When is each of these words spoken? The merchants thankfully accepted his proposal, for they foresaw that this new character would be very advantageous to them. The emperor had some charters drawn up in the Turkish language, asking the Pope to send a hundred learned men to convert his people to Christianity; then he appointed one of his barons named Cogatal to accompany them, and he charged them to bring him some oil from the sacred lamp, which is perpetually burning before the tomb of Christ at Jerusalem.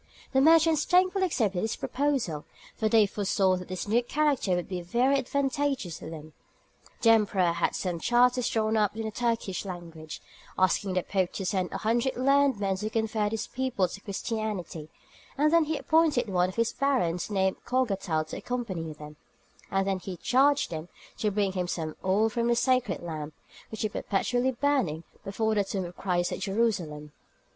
The 0.33 0.41
merchants 0.41 0.83
thankfully 0.83 1.27
accepted 1.27 1.61
his 1.61 1.75
proposal, 1.75 2.45
for 2.75 2.89
they 2.89 3.05
foresaw 3.05 3.55
that 3.57 3.67
this 3.67 3.87
new 3.87 4.01
character 4.01 4.55
would 4.55 4.67
be 4.67 4.81
very 4.81 5.15
advantageous 5.15 5.99
to 5.99 6.09
them. 6.09 6.33
The 7.03 7.11
emperor 7.11 7.51
had 7.51 7.75
some 7.75 7.99
charters 7.99 8.49
drawn 8.49 8.75
up 8.77 8.97
in 8.97 9.03
the 9.03 9.11
Turkish 9.11 9.63
language, 9.63 10.19
asking 10.57 10.93
the 10.95 11.03
Pope 11.03 11.33
to 11.33 11.45
send 11.45 11.71
a 11.71 11.77
hundred 11.77 12.15
learned 12.15 12.59
men 12.59 12.77
to 12.77 12.89
convert 12.89 13.29
his 13.31 13.45
people 13.45 13.87
to 13.89 14.01
Christianity; 14.01 14.89
then 15.37 15.65
he 15.65 15.77
appointed 15.77 16.27
one 16.29 16.49
of 16.49 16.55
his 16.55 16.73
barons 16.73 17.29
named 17.29 17.63
Cogatal 17.63 18.25
to 18.29 18.37
accompany 18.37 18.93
them, 18.93 19.17
and 19.69 20.01
he 20.01 20.17
charged 20.17 20.71
them 20.71 20.89
to 21.19 21.29
bring 21.29 21.51
him 21.51 21.67
some 21.67 21.95
oil 22.03 22.27
from 22.27 22.47
the 22.47 22.55
sacred 22.55 23.03
lamp, 23.03 23.35
which 23.69 23.85
is 23.85 23.91
perpetually 23.91 24.53
burning 24.53 25.03
before 25.23 25.53
the 25.53 25.63
tomb 25.63 25.85
of 25.85 25.95
Christ 25.95 26.31
at 26.33 26.39
Jerusalem. 26.39 27.11